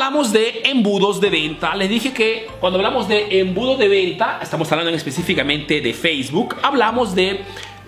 hablamos 0.00 0.32
de 0.32 0.62
embudos 0.64 1.20
de 1.20 1.28
venta. 1.28 1.76
Les 1.76 1.90
dije 1.90 2.14
que 2.14 2.46
cuando 2.58 2.78
hablamos 2.78 3.06
de 3.06 3.38
embudo 3.38 3.76
de 3.76 3.86
venta, 3.86 4.38
estamos 4.42 4.72
hablando 4.72 4.90
específicamente 4.92 5.82
de 5.82 5.92
Facebook, 5.92 6.56
hablamos 6.62 7.14
de 7.14 7.40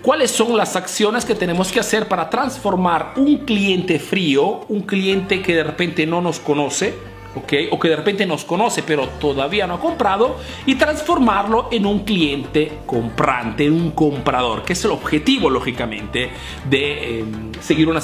cuáles 0.03 0.31
son 0.31 0.55
las 0.55 0.77
acciones 0.77 1.25
que 1.25 1.35
tenemos 1.35 1.73
que 1.73 1.81
hacer 1.81 2.09
para 2.09 2.29
transformar 2.29 3.15
un 3.17 3.39
cliente 3.39 3.99
frío, 3.99 4.61
un 4.69 4.83
cliente 4.83 5.41
que 5.41 5.55
de 5.55 5.65
repente 5.65 6.07
no 6.07 6.21
nos 6.21 6.39
conoce, 6.39 6.93
o 7.35 7.47
que 7.79 7.89
de 7.89 7.97
repente 7.97 8.27
nos 8.27 8.45
conoce 8.45 8.83
pero 8.83 9.09
todavía 9.21 9.67
no 9.67 9.75
ha 9.75 9.81
comprado 9.81 10.37
y 10.67 10.75
transformarlo 10.75 11.69
en 11.71 11.87
un 11.87 12.01
cliente 12.01 12.81
comprante, 12.87 13.67
en 13.67 13.73
un 13.73 13.91
comprador, 13.93 14.63
que 14.63 14.75
es 14.75 14.85
el 14.85 14.91
objetivo 14.91 15.51
lógicamente 15.51 16.31
de 16.69 17.21
em, 17.21 17.53
seguir 17.61 17.89
una, 17.89 18.03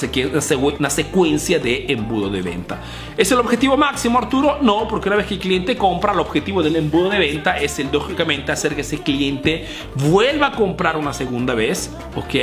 una 0.79 0.91
secuencia 0.91 1.59
de 1.59 1.87
embudo 1.89 2.29
de 2.31 2.43
venta. 2.43 2.81
¿Es 3.17 3.31
el 3.33 3.39
objetivo 3.39 3.77
máximo 3.77 4.19
Arturo? 4.19 4.59
No, 4.63 4.87
porque 4.89 5.09
una 5.09 5.17
vez 5.17 5.27
que 5.27 5.35
el 5.35 5.41
cliente 5.41 5.77
compra, 5.77 6.13
el 6.13 6.21
objetivo 6.21 6.63
del 6.63 6.77
embudo 6.77 7.11
de 7.11 7.19
venta 7.19 7.59
es 7.59 7.79
el, 7.79 7.89
lógicamente 7.93 8.53
hacer 8.53 8.75
que 8.75 8.83
ese 8.83 9.03
cliente 9.03 9.67
vuelva 10.09 10.49
a 10.49 10.53
comprar 10.53 10.97
una 10.97 11.13
segunda 11.13 11.55
vez, 11.55 11.95
¿ok? 12.17 12.35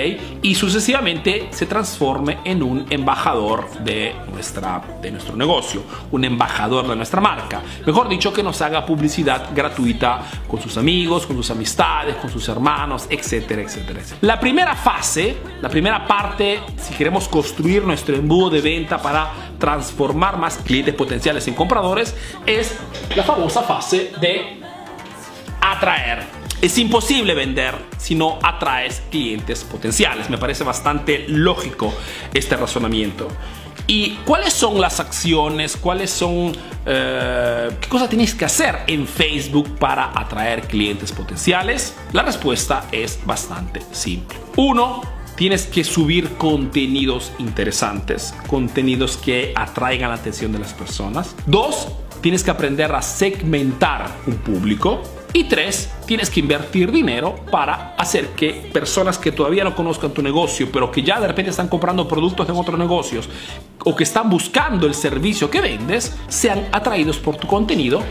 Y 0.41 0.55
sucesivamente 0.55 1.47
se 1.52 1.66
transforme 1.66 2.38
en 2.44 2.61
un 2.61 2.86
embajador 2.89 3.70
de, 3.83 4.13
nuestra, 4.31 4.83
de 5.02 5.11
nuestro 5.11 5.36
negocio, 5.36 5.81
un 6.11 6.25
embajador 6.25 6.74
de 6.84 6.95
nuestra 6.95 7.21
marca. 7.21 7.61
Mejor 7.85 8.09
dicho, 8.09 8.34
que 8.34 8.43
nos 8.43 8.61
haga 8.61 8.85
publicidad 8.85 9.49
gratuita 9.53 10.21
con 10.47 10.61
sus 10.61 10.77
amigos, 10.77 11.25
con 11.25 11.35
sus 11.35 11.49
amistades, 11.52 12.16
con 12.16 12.29
sus 12.29 12.47
hermanos, 12.49 13.07
etcétera, 13.09 13.61
etcétera, 13.61 14.02
La 14.21 14.39
primera 14.39 14.75
fase, 14.75 15.38
la 15.61 15.69
primera 15.69 16.05
parte, 16.05 16.59
si 16.77 16.93
queremos 16.93 17.27
construir 17.27 17.83
nuestro 17.83 18.16
embudo 18.16 18.49
de 18.49 18.61
venta 18.61 19.02
para 19.02 19.31
transformar 19.59 20.38
más 20.38 20.57
clientes 20.57 20.93
potenciales 20.93 21.47
en 21.47 21.53
compradores, 21.53 22.16
es 22.45 22.77
la 23.16 23.23
famosa 23.23 23.63
fase 23.63 24.11
de 24.19 24.61
atraer. 25.61 26.45
Es 26.61 26.78
imposible 26.78 27.33
vender 27.35 27.75
si 27.97 28.16
no 28.16 28.39
atraes 28.41 29.03
clientes 29.11 29.63
potenciales. 29.63 30.30
Me 30.30 30.38
parece 30.38 30.63
bastante 30.63 31.25
lógico 31.28 31.94
este 32.33 32.55
razonamiento. 32.55 33.28
¿Y 33.88 34.11
cuáles 34.25 34.53
son 34.53 34.81
las 34.81 35.00
acciones? 35.00 35.78
¿Cuáles 35.78 36.09
son... 36.09 36.53
Eh, 36.86 37.69
¿Qué 37.80 37.88
cosas 37.88 38.09
tienes 38.09 38.33
que 38.33 38.45
hacer 38.45 38.80
en 38.88 39.08
Facebook 39.08 39.78
para 39.78 40.11
atraer 40.19 40.61
clientes 40.67 41.11
potenciales? 41.11 41.95
La 42.11 42.23
respuesta 42.23 42.86
es 42.91 43.19
bastante 43.25 43.81
simple. 43.91 44.38
Uno, 44.56 45.02
tienes 45.36 45.66
que 45.67 45.83
subir 45.83 46.36
contenidos 46.38 47.31
interesantes, 47.39 48.33
contenidos 48.47 49.17
que 49.17 49.53
atraigan 49.56 50.09
la 50.09 50.16
atención 50.16 50.52
de 50.52 50.59
las 50.59 50.73
personas. 50.73 51.36
Dos, 51.45 51.89
tienes 52.22 52.44
que 52.44 52.52
aprender 52.52 52.91
a 52.91 53.02
segmentar 53.02 54.09
un 54.25 54.36
público. 54.38 55.02
Y 55.33 55.44
tres, 55.44 55.89
tienes 56.06 56.30
que 56.30 56.39
invertir 56.39 56.92
dinero 56.92 57.36
para 57.52 57.95
hacer 57.98 58.30
que 58.30 58.70
personas 58.72 59.17
que 59.17 59.31
todavía 59.31 59.64
no 59.64 59.75
conozcan 59.75 60.12
tu 60.12 60.22
negocio, 60.22 60.70
pero 60.72 60.92
que 60.92 61.02
ya 61.02 61.20
de 61.20 61.28
repente 61.28 61.52
están 61.52 61.67
comprando 61.67 62.08
productos 62.08 62.47
en 62.47 62.56
otros 62.56 62.78
negocios 62.78 63.30
o 63.84 63.95
que 63.95 64.03
están 64.03 64.30
buscando 64.30 64.88
el 64.88 64.95
servicio 64.95 65.50
que 65.50 65.62
vendes, 65.62 66.16
sean 66.28 66.67
atraídos 66.72 67.17
por 67.17 67.38
tu 67.38 67.47
contenido 67.47 68.02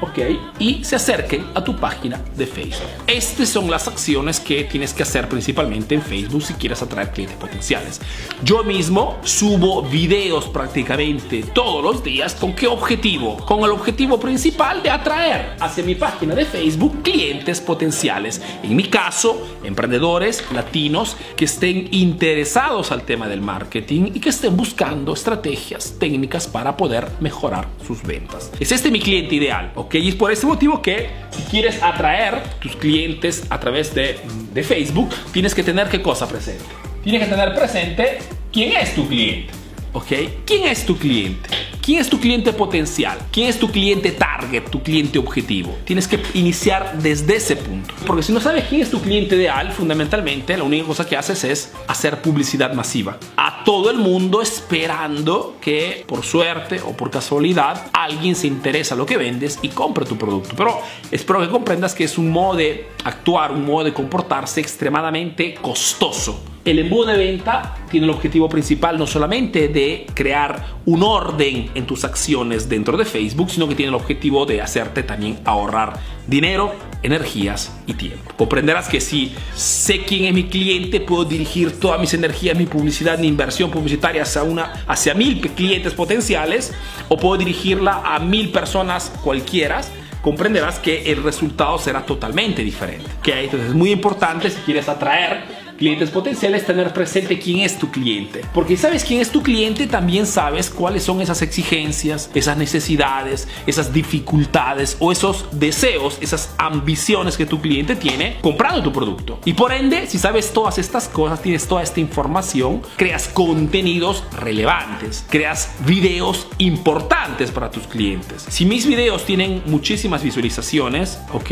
¿ok? 0.00 0.18
Y 0.58 0.84
se 0.84 0.96
acerquen 0.96 1.46
a 1.54 1.62
tu 1.62 1.76
página 1.76 2.20
de 2.36 2.46
Facebook. 2.46 2.88
Estas 3.06 3.48
son 3.48 3.70
las 3.70 3.88
acciones 3.88 4.40
que 4.40 4.64
tienes 4.64 4.92
que 4.92 5.02
hacer 5.02 5.28
principalmente 5.28 5.94
en 5.94 6.02
Facebook 6.02 6.42
si 6.42 6.54
quieres 6.54 6.82
atraer 6.82 7.10
clientes 7.10 7.36
potenciales. 7.36 8.00
Yo 8.42 8.64
mismo 8.64 9.18
subo 9.22 9.82
videos 9.82 10.46
prácticamente 10.46 11.42
todos 11.54 11.82
los 11.82 12.02
días. 12.02 12.34
¿Con 12.34 12.54
qué 12.54 12.66
objetivo? 12.66 13.36
Con 13.38 13.64
el 13.64 13.70
objetivo 13.70 14.18
principal 14.18 14.82
de 14.82 14.90
atraer 14.90 15.56
hacia 15.60 15.84
mi 15.84 15.94
página 15.94 16.34
de 16.34 16.44
Facebook 16.44 17.02
clientes 17.02 17.60
potenciales. 17.60 18.40
En 18.62 18.76
mi 18.76 18.84
caso, 18.84 19.40
emprendedores 19.64 20.44
latinos 20.52 21.16
que 21.36 21.44
estén 21.44 21.88
interesados 21.92 22.92
al 22.92 23.02
tema 23.02 23.28
del 23.28 23.40
marketing 23.40 24.12
y 24.14 24.20
que 24.20 24.30
estén 24.30 24.56
buscando 24.56 25.12
estrategias 25.12 25.94
técnicas 25.98 26.46
para 26.46 26.76
poder 26.76 27.08
mejorar 27.20 27.68
sus 27.86 28.02
ventas. 28.02 28.50
Es 28.60 28.72
este 28.72 28.90
mi 28.90 29.00
cliente 29.00 29.34
ideal, 29.34 29.72
y 29.92 30.08
es 30.08 30.14
por 30.14 30.30
ese 30.30 30.46
motivo 30.46 30.82
que 30.82 31.10
si 31.30 31.42
quieres 31.44 31.82
atraer 31.82 32.42
tus 32.60 32.76
clientes 32.76 33.46
a 33.50 33.58
través 33.60 33.94
de, 33.94 34.18
de 34.52 34.62
Facebook, 34.62 35.10
tienes 35.32 35.54
que 35.54 35.62
tener 35.62 35.88
qué 35.88 36.02
cosa 36.02 36.28
presente. 36.28 36.64
Tienes 37.02 37.22
que 37.22 37.34
tener 37.34 37.54
presente 37.54 38.18
quién 38.52 38.72
es 38.72 38.94
tu 38.94 39.06
cliente. 39.06 39.52
¿Ok? 39.92 40.12
¿Quién 40.44 40.66
es 40.66 40.84
tu 40.84 40.98
cliente? 40.98 41.48
¿Quién 41.86 42.00
es 42.00 42.10
tu 42.10 42.18
cliente 42.18 42.52
potencial? 42.52 43.16
¿Quién 43.30 43.48
es 43.48 43.60
tu 43.60 43.70
cliente 43.70 44.10
target, 44.10 44.70
tu 44.70 44.82
cliente 44.82 45.20
objetivo? 45.20 45.72
Tienes 45.84 46.08
que 46.08 46.20
iniciar 46.34 46.98
desde 47.00 47.36
ese 47.36 47.54
punto. 47.54 47.94
Porque 48.04 48.24
si 48.24 48.32
no 48.32 48.40
sabes 48.40 48.64
quién 48.64 48.80
es 48.80 48.90
tu 48.90 49.00
cliente 49.00 49.36
ideal, 49.36 49.70
fundamentalmente 49.70 50.56
la 50.56 50.64
única 50.64 50.84
cosa 50.84 51.06
que 51.06 51.16
haces 51.16 51.44
es 51.44 51.72
hacer 51.86 52.22
publicidad 52.22 52.72
masiva. 52.72 53.18
A 53.36 53.62
todo 53.62 53.88
el 53.92 53.98
mundo 53.98 54.42
esperando 54.42 55.58
que 55.60 56.04
por 56.08 56.24
suerte 56.24 56.80
o 56.80 56.96
por 56.96 57.12
casualidad 57.12 57.86
alguien 57.92 58.34
se 58.34 58.48
interesa 58.48 58.96
lo 58.96 59.06
que 59.06 59.16
vendes 59.16 59.60
y 59.62 59.68
compre 59.68 60.04
tu 60.06 60.18
producto. 60.18 60.56
Pero 60.56 60.80
espero 61.12 61.38
que 61.40 61.48
comprendas 61.48 61.94
que 61.94 62.02
es 62.02 62.18
un 62.18 62.30
modo 62.30 62.56
de 62.56 62.88
actuar, 63.04 63.52
un 63.52 63.64
modo 63.64 63.84
de 63.84 63.94
comportarse 63.94 64.60
extremadamente 64.60 65.54
costoso 65.62 66.55
el 66.66 66.80
embudo 66.80 67.06
de 67.06 67.16
venta 67.16 67.76
tiene 67.88 68.06
el 68.06 68.10
objetivo 68.10 68.48
principal 68.48 68.98
no 68.98 69.06
solamente 69.06 69.68
de 69.68 70.04
crear 70.14 70.66
un 70.84 71.04
orden 71.04 71.70
en 71.74 71.86
tus 71.86 72.04
acciones 72.04 72.68
dentro 72.68 72.96
de 72.96 73.04
Facebook, 73.04 73.50
sino 73.50 73.68
que 73.68 73.76
tiene 73.76 73.90
el 73.90 73.94
objetivo 73.94 74.44
de 74.46 74.60
hacerte 74.60 75.04
también 75.04 75.38
ahorrar 75.44 76.00
dinero, 76.26 76.74
energías 77.04 77.72
y 77.86 77.94
tiempo. 77.94 78.32
Comprenderás 78.36 78.88
que 78.88 79.00
si 79.00 79.32
sé 79.54 80.02
quién 80.02 80.24
es 80.24 80.34
mi 80.34 80.44
cliente, 80.44 81.00
puedo 81.00 81.24
dirigir 81.24 81.78
todas 81.78 82.00
mis 82.00 82.12
energías, 82.14 82.58
mi 82.58 82.66
publicidad, 82.66 83.16
mi 83.16 83.28
inversión 83.28 83.70
publicitaria 83.70 84.22
hacia, 84.22 84.42
una, 84.42 84.84
hacia 84.88 85.14
mil 85.14 85.40
clientes 85.40 85.94
potenciales 85.94 86.74
o 87.08 87.16
puedo 87.16 87.36
dirigirla 87.36 88.02
a 88.04 88.18
mil 88.18 88.50
personas 88.50 89.12
cualquiera 89.22 89.82
comprenderás 90.22 90.80
que 90.80 91.12
el 91.12 91.22
resultado 91.22 91.78
será 91.78 92.04
totalmente 92.04 92.64
diferente. 92.64 93.08
Entonces 93.24 93.68
es 93.68 93.74
muy 93.74 93.92
importante 93.92 94.50
si 94.50 94.60
quieres 94.62 94.88
atraer 94.88 95.65
clientes 95.76 96.10
potenciales, 96.10 96.66
tener 96.66 96.92
presente 96.92 97.38
quién 97.38 97.60
es 97.60 97.78
tu 97.78 97.90
cliente. 97.90 98.42
Porque 98.52 98.76
sabes 98.76 99.04
quién 99.04 99.20
es 99.20 99.30
tu 99.30 99.42
cliente, 99.42 99.86
también 99.86 100.26
sabes 100.26 100.70
cuáles 100.70 101.02
son 101.02 101.20
esas 101.20 101.42
exigencias, 101.42 102.30
esas 102.34 102.56
necesidades, 102.56 103.48
esas 103.66 103.92
dificultades 103.92 104.96
o 105.00 105.12
esos 105.12 105.46
deseos, 105.52 106.18
esas 106.20 106.54
ambiciones 106.58 107.36
que 107.36 107.46
tu 107.46 107.60
cliente 107.60 107.96
tiene 107.96 108.38
comprando 108.42 108.82
tu 108.82 108.92
producto. 108.92 109.38
Y 109.44 109.52
por 109.52 109.72
ende, 109.72 110.06
si 110.06 110.18
sabes 110.18 110.52
todas 110.52 110.78
estas 110.78 111.08
cosas, 111.08 111.42
tienes 111.42 111.66
toda 111.66 111.82
esta 111.82 112.00
información, 112.00 112.82
creas 112.96 113.28
contenidos 113.28 114.24
relevantes, 114.32 115.24
creas 115.28 115.70
videos 115.86 116.48
importantes 116.58 117.50
para 117.50 117.70
tus 117.70 117.86
clientes. 117.86 118.46
Si 118.48 118.64
mis 118.64 118.86
videos 118.86 119.24
tienen 119.24 119.62
muchísimas 119.66 120.22
visualizaciones, 120.22 121.18
ok, 121.32 121.50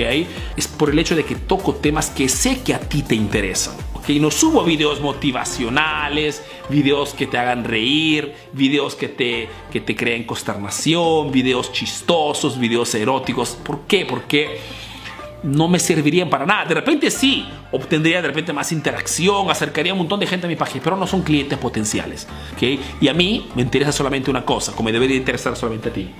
es 0.56 0.68
por 0.68 0.90
el 0.90 0.98
hecho 0.98 1.16
de 1.16 1.24
que 1.24 1.36
toco 1.36 1.74
temas 1.74 2.10
que 2.10 2.28
sé 2.28 2.60
que 2.62 2.74
a 2.74 2.80
ti 2.80 3.02
te 3.02 3.14
interesan 3.14 3.74
que 4.04 4.12
no 4.20 4.30
subo 4.30 4.64
videos 4.64 5.00
motivacionales, 5.00 6.42
videos 6.68 7.14
que 7.14 7.26
te 7.26 7.38
hagan 7.38 7.64
reír, 7.64 8.34
videos 8.52 8.94
que 8.94 9.08
te, 9.08 9.48
que 9.72 9.80
te 9.80 9.96
creen 9.96 10.24
consternación, 10.24 11.32
videos 11.32 11.72
chistosos, 11.72 12.58
videos 12.58 12.94
eróticos. 12.94 13.50
¿Por 13.50 13.82
qué? 13.86 14.06
Porque 14.06 14.58
no 15.44 15.68
me 15.68 15.78
servirían 15.78 16.28
para 16.30 16.46
nada. 16.46 16.64
De 16.64 16.74
repente 16.74 17.10
sí, 17.10 17.46
obtendría 17.70 18.20
de 18.20 18.28
repente 18.28 18.52
más 18.52 18.72
interacción, 18.72 19.50
acercaría 19.50 19.92
un 19.92 19.98
montón 19.98 20.18
de 20.18 20.26
gente 20.26 20.46
a 20.46 20.48
mi 20.48 20.56
página, 20.56 20.82
pero 20.82 20.96
no 20.96 21.06
son 21.06 21.22
clientes 21.22 21.58
potenciales. 21.58 22.26
¿okay? 22.54 22.80
Y 23.00 23.08
a 23.08 23.14
mí 23.14 23.48
me 23.54 23.62
interesa 23.62 23.92
solamente 23.92 24.30
una 24.30 24.44
cosa, 24.44 24.72
como 24.72 24.86
me 24.86 24.92
debería 24.92 25.16
interesar 25.16 25.54
solamente 25.56 25.90
a 25.90 25.92
ti, 25.92 26.10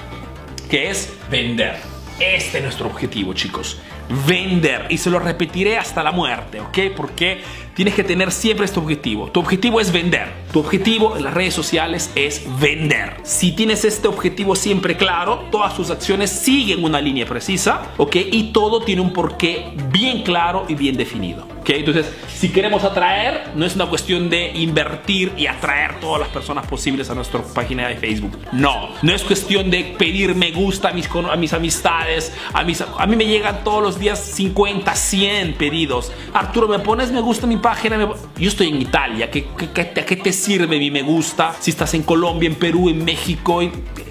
que 0.71 0.91
es 0.91 1.13
vender. 1.31 1.77
Este 2.21 2.59
es 2.59 2.63
nuestro 2.63 2.87
objetivo, 2.87 3.33
chicos. 3.35 3.79
Vender. 4.27 4.87
Y 4.89 4.99
se 4.99 5.11
lo 5.11 5.19
repetiré 5.19 5.79
hasta 5.79 6.03
la 6.03 6.13
muerte, 6.13 6.61
¿ok? 6.61 6.79
Porque 6.97 7.43
tienes 7.75 7.95
que 7.95 8.05
tener 8.05 8.33
siempre 8.33 8.65
este 8.65 8.79
objetivo. 8.79 9.31
Tu 9.31 9.41
objetivo 9.41 9.81
es 9.81 9.93
vender. 9.93 10.33
Tu 10.53 10.61
objetivo 10.61 11.17
en 11.17 11.25
las 11.25 11.35
redes 11.35 11.55
sociales 11.55 12.11
es 12.15 12.43
vender. 12.61 13.17
Si 13.25 13.53
tienes 13.53 13.85
este 13.85 14.09
objetivo 14.09 14.57
siempre 14.57 14.97
claro, 14.97 15.47
todas 15.51 15.75
tus 15.77 15.91
acciones 15.91 16.31
siguen 16.31 16.85
una 16.85 17.01
línea 17.01 17.27
precisa, 17.27 17.93
¿ok? 17.97 18.17
Y 18.33 18.53
todo 18.53 18.81
tiene 18.83 19.03
un 19.03 19.13
porqué 19.13 19.73
bien 19.91 20.23
claro 20.23 20.65
y 20.69 20.75
bien 20.75 20.97
definido. 20.97 21.47
¿ok? 21.65 21.71
Entonces, 21.71 22.13
si 22.29 22.51
queremos 22.51 22.85
atraer, 22.85 23.53
no 23.55 23.65
es 23.65 23.75
una 23.75 23.87
cuestión 23.87 24.29
de 24.29 24.51
invertir 24.51 25.33
y 25.37 25.47
atraer 25.47 25.99
todas 25.99 26.21
las 26.21 26.29
personas 26.29 26.67
posibles 26.67 27.09
a 27.09 27.15
nuestra 27.15 27.41
página 27.43 27.89
de 27.89 27.97
Facebook. 27.97 28.39
No, 28.53 28.91
no 29.01 29.15
es 29.15 29.23
cuestión 29.23 29.71
de 29.71 29.95
pedir 29.99 30.35
me 30.35 30.53
gusta 30.53 30.91
a 30.91 30.93
mis, 30.93 31.09
a 31.11 31.37
mis 31.37 31.53
amistades, 31.55 32.35
a, 32.53 32.63
mis, 32.65 32.83
a 32.83 33.07
mí 33.07 33.17
me 33.17 33.25
llegan 33.25 33.65
todos 33.65 33.83
los 33.83 33.99
días 33.99 34.21
50, 34.21 34.95
100 34.95 35.55
pedidos. 35.55 36.13
Arturo, 36.35 36.69
¿me 36.69 36.79
pones 36.81 37.11
me 37.11 37.21
gusta 37.21 37.47
a 37.47 37.49
mi 37.49 37.57
página, 37.65 37.97
yo 38.37 38.49
estoy 38.49 38.69
en 38.69 38.83
Italia, 38.83 39.31
¿qué, 39.31 39.47
qué, 39.73 39.91
qué 40.07 40.17
te 40.17 40.35
sirve 40.35 40.79
mi 40.79 40.91
me 40.91 41.01
gusta 41.01 41.55
si 41.59 41.71
estás 41.71 41.95
en 41.95 42.03
Colombia, 42.03 42.47
en 42.47 42.57
Perú, 42.57 42.91
en 42.91 43.03
México? 43.03 43.63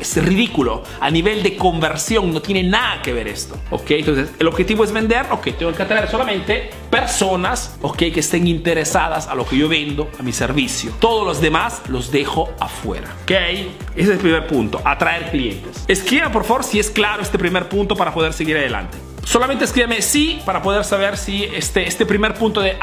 Es 0.01 0.25
ridículo. 0.25 0.81
A 0.99 1.11
nivel 1.11 1.43
de 1.43 1.55
conversión 1.55 2.33
no 2.33 2.41
tiene 2.41 2.63
nada 2.63 3.03
que 3.03 3.13
ver 3.13 3.27
esto, 3.27 3.55
¿ok? 3.69 3.91
Entonces, 3.91 4.31
el 4.39 4.47
objetivo 4.47 4.83
es 4.83 4.91
vender, 4.91 5.27
ok, 5.29 5.49
tengo 5.55 5.71
que 5.71 5.83
atraer 5.83 6.09
solamente 6.09 6.71
personas, 6.89 7.77
ok, 7.83 7.97
que 7.97 8.21
estén 8.21 8.47
interesadas 8.47 9.27
a 9.27 9.35
lo 9.35 9.45
que 9.45 9.55
yo 9.55 9.69
vendo, 9.69 10.09
a 10.19 10.23
mi 10.23 10.33
servicio. 10.33 10.91
Todos 10.99 11.23
los 11.23 11.39
demás 11.39 11.83
los 11.89 12.11
dejo 12.11 12.49
afuera, 12.59 13.15
ok? 13.21 13.31
Ese 13.31 13.71
es 13.95 14.09
el 14.09 14.17
primer 14.17 14.47
punto, 14.47 14.81
atraer 14.83 15.29
clientes. 15.29 15.85
Escriban 15.87 16.31
por 16.31 16.43
favor 16.43 16.63
si 16.63 16.79
es 16.79 16.89
claro 16.89 17.21
este 17.21 17.37
primer 17.37 17.69
punto 17.69 17.95
para 17.95 18.11
poder 18.11 18.33
seguir 18.33 18.57
adelante. 18.57 18.97
Solamente 19.23 19.65
escríbeme 19.65 20.01
sí 20.01 20.41
para 20.45 20.61
poder 20.61 20.83
saber 20.83 21.17
si 21.17 21.43
este, 21.43 21.87
este 21.87 22.05
primer 22.05 22.33
punto 22.33 22.61
de, 22.61 22.77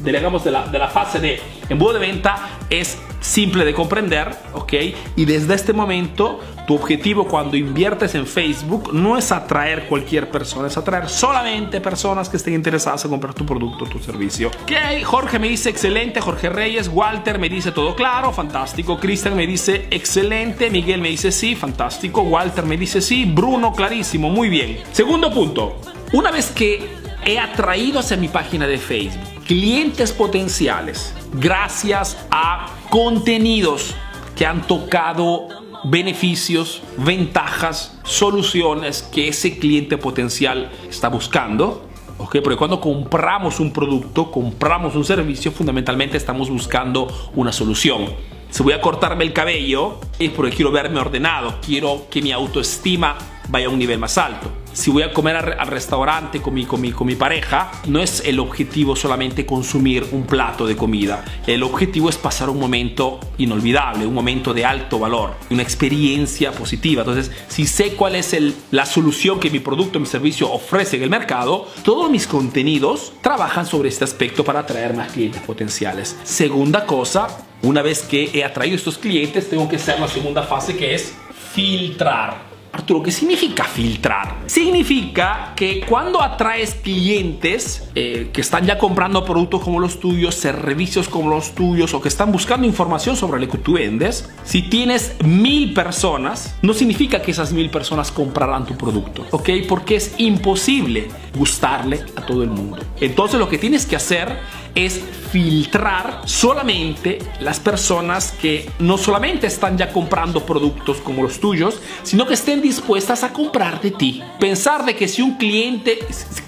de, 0.00 0.12
digamos, 0.12 0.44
de, 0.44 0.50
la, 0.50 0.66
de 0.66 0.78
la 0.78 0.88
fase 0.88 1.18
de 1.18 1.40
embudo 1.68 1.94
de 1.94 1.98
venta 1.98 2.50
es 2.70 2.98
simple 3.22 3.64
de 3.64 3.72
comprender, 3.72 4.36
¿ok? 4.52 4.72
Y 5.16 5.24
desde 5.24 5.54
este 5.54 5.72
momento, 5.72 6.40
tu 6.66 6.74
objetivo 6.74 7.26
cuando 7.26 7.56
inviertes 7.56 8.14
en 8.14 8.26
Facebook 8.26 8.92
no 8.92 9.16
es 9.16 9.32
atraer 9.32 9.86
cualquier 9.88 10.30
persona, 10.30 10.66
es 10.68 10.76
atraer 10.76 11.08
solamente 11.08 11.80
personas 11.80 12.28
que 12.28 12.36
estén 12.36 12.54
interesadas 12.54 13.04
en 13.04 13.10
comprar 13.10 13.32
tu 13.32 13.46
producto, 13.46 13.86
tu 13.86 13.98
servicio. 14.00 14.48
Ok, 14.48 15.04
Jorge 15.04 15.38
me 15.38 15.48
dice 15.48 15.70
excelente, 15.70 16.20
Jorge 16.20 16.50
Reyes, 16.50 16.88
Walter 16.88 17.38
me 17.38 17.48
dice 17.48 17.72
todo 17.72 17.94
claro, 17.94 18.32
fantástico, 18.32 18.98
Cristian 18.98 19.36
me 19.36 19.46
dice 19.46 19.86
excelente, 19.90 20.68
Miguel 20.68 21.00
me 21.00 21.08
dice 21.08 21.32
sí, 21.32 21.54
fantástico, 21.54 22.22
Walter 22.22 22.64
me 22.66 22.76
dice 22.76 23.00
sí, 23.00 23.24
Bruno 23.24 23.72
clarísimo, 23.72 24.28
muy 24.28 24.48
bien. 24.48 24.78
Segundo 24.92 25.32
punto, 25.32 25.80
una 26.12 26.30
vez 26.30 26.50
que 26.50 26.90
he 27.24 27.38
atraído 27.38 28.00
hacia 28.00 28.16
mi 28.16 28.28
página 28.28 28.66
de 28.66 28.78
Facebook 28.78 29.32
clientes 29.46 30.12
potenciales 30.12 31.14
gracias 31.34 32.16
a 32.30 32.68
contenidos 32.92 33.94
que 34.36 34.44
han 34.44 34.66
tocado 34.66 35.48
beneficios, 35.84 36.82
ventajas, 36.98 37.98
soluciones 38.04 39.02
que 39.02 39.28
ese 39.28 39.58
cliente 39.58 39.96
potencial 39.96 40.70
está 40.90 41.08
buscando. 41.08 41.88
¿ok? 42.18 42.36
Porque 42.44 42.58
cuando 42.58 42.82
compramos 42.82 43.60
un 43.60 43.72
producto, 43.72 44.30
compramos 44.30 44.94
un 44.94 45.06
servicio, 45.06 45.52
fundamentalmente 45.52 46.18
estamos 46.18 46.50
buscando 46.50 47.08
una 47.34 47.50
solución. 47.50 48.10
Si 48.50 48.62
voy 48.62 48.74
a 48.74 48.82
cortarme 48.82 49.24
el 49.24 49.32
cabello 49.32 49.98
es 50.18 50.28
porque 50.28 50.54
quiero 50.54 50.70
verme 50.70 51.00
ordenado, 51.00 51.60
quiero 51.64 52.08
que 52.10 52.20
mi 52.20 52.30
autoestima 52.30 53.16
vaya 53.52 53.66
a 53.66 53.70
un 53.70 53.78
nivel 53.78 53.98
más 53.98 54.16
alto. 54.16 54.50
Si 54.72 54.90
voy 54.90 55.02
a 55.02 55.12
comer 55.12 55.36
al 55.36 55.66
restaurante 55.66 56.40
con 56.40 56.54
mi, 56.54 56.64
con, 56.64 56.80
mi, 56.80 56.90
con 56.90 57.06
mi 57.06 57.14
pareja, 57.14 57.70
no 57.86 58.00
es 58.00 58.22
el 58.24 58.40
objetivo 58.40 58.96
solamente 58.96 59.44
consumir 59.44 60.06
un 60.12 60.24
plato 60.24 60.66
de 60.66 60.74
comida. 60.74 61.22
El 61.46 61.62
objetivo 61.62 62.08
es 62.08 62.16
pasar 62.16 62.48
un 62.48 62.58
momento 62.58 63.20
inolvidable, 63.36 64.06
un 64.06 64.14
momento 64.14 64.54
de 64.54 64.64
alto 64.64 64.98
valor, 64.98 65.34
una 65.50 65.62
experiencia 65.62 66.52
positiva. 66.52 67.02
Entonces, 67.02 67.30
si 67.48 67.66
sé 67.66 67.92
cuál 67.92 68.16
es 68.16 68.32
el, 68.32 68.54
la 68.70 68.86
solución 68.86 69.38
que 69.38 69.50
mi 69.50 69.60
producto, 69.60 70.00
mi 70.00 70.06
servicio 70.06 70.50
ofrece 70.50 70.96
en 70.96 71.02
el 71.02 71.10
mercado, 71.10 71.68
todos 71.84 72.10
mis 72.10 72.26
contenidos 72.26 73.12
trabajan 73.20 73.66
sobre 73.66 73.90
este 73.90 74.04
aspecto 74.04 74.42
para 74.42 74.60
atraer 74.60 74.94
más 74.94 75.12
clientes 75.12 75.42
potenciales. 75.42 76.16
Segunda 76.24 76.86
cosa, 76.86 77.44
una 77.60 77.82
vez 77.82 78.02
que 78.04 78.30
he 78.32 78.42
atraído 78.42 78.76
estos 78.76 78.96
clientes, 78.96 79.50
tengo 79.50 79.68
que 79.68 79.76
hacer 79.76 80.00
la 80.00 80.08
segunda 80.08 80.42
fase 80.42 80.74
que 80.74 80.94
es 80.94 81.12
filtrar. 81.52 82.51
Arturo, 82.72 83.02
¿qué 83.02 83.12
significa 83.12 83.64
filtrar? 83.64 84.36
Significa 84.46 85.52
que 85.54 85.84
cuando 85.86 86.22
atraes 86.22 86.74
clientes 86.74 87.90
eh, 87.94 88.30
que 88.32 88.40
están 88.40 88.64
ya 88.64 88.78
comprando 88.78 89.24
productos 89.26 89.60
como 89.60 89.78
los 89.78 90.00
tuyos, 90.00 90.34
servicios 90.34 91.06
como 91.06 91.28
los 91.28 91.54
tuyos 91.54 91.92
o 91.92 92.00
que 92.00 92.08
están 92.08 92.32
buscando 92.32 92.66
información 92.66 93.14
sobre 93.14 93.40
lo 93.40 93.48
que 93.50 93.58
tú 93.58 93.74
vendes, 93.74 94.30
si 94.44 94.62
tienes 94.62 95.14
mil 95.22 95.74
personas, 95.74 96.56
no 96.62 96.72
significa 96.72 97.20
que 97.20 97.32
esas 97.32 97.52
mil 97.52 97.68
personas 97.68 98.10
comprarán 98.10 98.64
tu 98.64 98.74
producto, 98.74 99.26
¿ok? 99.32 99.50
Porque 99.68 99.96
es 99.96 100.14
imposible 100.16 101.08
gustarle 101.36 102.00
a 102.16 102.24
todo 102.24 102.42
el 102.42 102.48
mundo. 102.48 102.78
Entonces 103.00 103.38
lo 103.38 103.50
que 103.50 103.58
tienes 103.58 103.84
que 103.84 103.96
hacer 103.96 104.38
es 104.74 105.00
filtrar 105.32 106.20
solamente 106.26 107.18
las 107.40 107.58
personas 107.58 108.32
que 108.32 108.70
no 108.78 108.98
solamente 108.98 109.46
están 109.46 109.78
ya 109.78 109.90
comprando 109.90 110.44
productos 110.44 110.98
como 110.98 111.22
los 111.22 111.40
tuyos, 111.40 111.80
sino 112.02 112.26
que 112.26 112.34
estén 112.34 112.60
dispuestas 112.60 113.24
a 113.24 113.32
comprar 113.32 113.80
de 113.80 113.92
ti. 113.92 114.22
Pensar 114.38 114.84
de 114.84 114.94
que 114.94 115.08
si 115.08 115.22
un 115.22 115.36
cliente, 115.36 115.98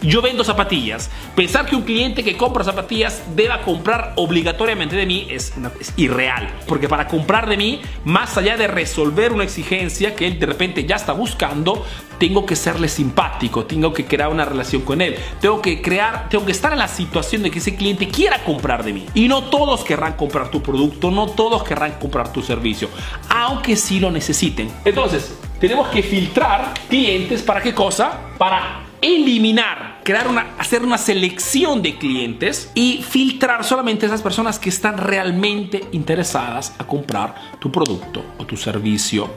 yo 0.03 0.21
vendo 0.21 0.45
zapatillas, 0.45 1.11
pensar 1.35 1.67
que 1.67 1.77
un 1.77 1.83
cliente 1.83 2.23
que 2.23 2.37
compra 2.37 2.65
zapatillas 2.65 3.23
deba 3.35 3.63
comprar 3.63 4.13
obligatoriamente 4.17 4.97
de 4.97 5.07
mí 5.07 5.27
es, 5.31 5.55
es 5.81 5.93
irreal. 5.97 6.53
Porque 6.67 6.89
para 6.89 7.09
comprar 7.09 7.49
de 7.49 7.57
mí, 7.57 7.81
más 8.05 8.37
allá 8.37 8.57
de 8.57 8.67
resolver 8.67 9.33
una 9.33 9.45
exigencia 9.45 10.15
que 10.15 10.27
él 10.27 10.39
de 10.39 10.47
repente 10.47 10.85
ya 10.85 10.97
está 10.97 11.13
buscando, 11.13 11.85
tengo 12.19 12.47
que 12.47 12.57
serle 12.57 12.89
simpático, 12.89 13.65
tengo 13.65 13.93
que 13.93 14.07
crear 14.07 14.29
una 14.29 14.45
relación 14.45 14.83
con 14.83 15.01
él, 15.01 15.17
tengo 15.41 15.61
que 15.61 15.83
crear, 15.83 16.29
tengo 16.29 16.45
que 16.45 16.53
estar 16.53 16.73
en 16.73 16.79
la 16.79 16.89
situación 16.89 17.43
de 17.43 17.51
que 17.51 17.59
ese 17.59 17.77
cliente 17.77 18.09
quiera 18.15 18.43
comprar 18.45 18.85
de 18.85 18.93
mí. 18.93 19.07
Y 19.15 19.29
no 19.29 19.45
todos 19.45 19.85
querrán 19.85 20.15
comprar 20.15 20.51
tu 20.51 20.63
producto, 20.63 21.11
no 21.11 21.27
todos 21.27 21.65
querrán 21.65 21.93
comprar 21.99 22.33
tu 22.33 22.43
servicio, 22.43 22.89
aunque 23.29 23.77
sí 23.77 23.99
lo 23.99 24.11
necesiten. 24.11 24.71
Entonces, 24.85 25.37
tenemos 25.61 25.89
que 25.89 26.03
filtrar 26.03 26.75
clientes 26.89 27.43
para 27.43 27.61
qué 27.61 27.75
cosa? 27.75 28.21
Para 28.39 28.83
eliminar, 29.01 30.01
crear 30.03 30.29
una, 30.29 30.55
hacer 30.59 30.83
una 30.83 30.97
selección 30.97 31.83
de 31.83 31.99
clientes 31.99 32.71
y 32.75 33.03
filtrar 33.03 33.65
solamente 33.65 34.07
esas 34.07 34.23
personas 34.23 34.59
que 34.59 34.71
están 34.71 34.97
realmente 34.97 35.85
interesadas 35.93 36.75
a 36.79 36.85
comprar 36.85 37.35
tu 37.59 37.71
producto 37.71 38.25
o 38.39 38.47
tu 38.47 38.57
servicio. 38.57 39.29